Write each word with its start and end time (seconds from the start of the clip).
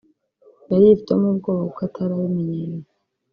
yari 0.71 0.83
yifitemo 0.87 1.25
ubwoba 1.33 1.61
kuko 1.69 1.79
atari 1.87 2.11
abimenyereye 2.15 2.89